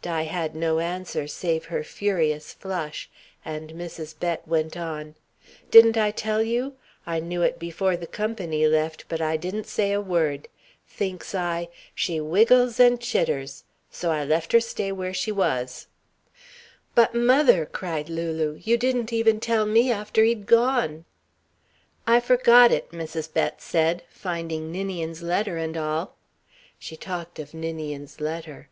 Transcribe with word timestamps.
Di 0.00 0.22
had 0.22 0.56
no 0.56 0.78
answer 0.78 1.26
save 1.28 1.66
her 1.66 1.84
furious 1.84 2.54
flush, 2.54 3.10
and 3.44 3.72
Mrs. 3.72 4.18
Bett 4.18 4.48
went 4.48 4.78
on: 4.78 5.14
"Didn't 5.70 5.98
I 5.98 6.10
tell 6.10 6.42
you? 6.42 6.76
I 7.06 7.20
knew 7.20 7.42
it 7.42 7.58
before 7.58 7.94
the 7.94 8.06
company 8.06 8.66
left, 8.66 9.04
but 9.10 9.20
I 9.20 9.36
didn't 9.36 9.66
say 9.66 9.92
a 9.92 10.00
word. 10.00 10.48
Thinks 10.88 11.34
I, 11.34 11.68
'She's 11.94 12.22
wiggles 12.22 12.80
and 12.80 12.98
chitters.' 12.98 13.64
So 13.90 14.10
I 14.10 14.24
left 14.24 14.52
her 14.54 14.58
stay 14.60 14.90
where 14.90 15.12
she 15.12 15.30
was." 15.30 15.86
"But, 16.94 17.14
mother!" 17.14 17.66
Lulu 17.68 17.68
cried. 17.68 18.08
"You 18.08 18.78
didn't 18.78 19.12
even 19.12 19.38
tell 19.38 19.66
me 19.66 19.92
after 19.92 20.24
he'd 20.24 20.46
gone." 20.46 21.04
"I 22.06 22.20
forgot 22.20 22.72
it," 22.72 22.90
Mrs. 22.90 23.30
Bett 23.30 23.60
said, 23.60 24.02
"finding 24.08 24.72
Ninian's 24.72 25.22
letter 25.22 25.58
and 25.58 25.76
all" 25.76 26.16
She 26.78 26.96
talked 26.96 27.38
of 27.38 27.52
Ninian's 27.52 28.18
letter. 28.18 28.70